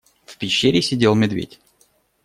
[0.25, 1.59] В пещере сидел медведь.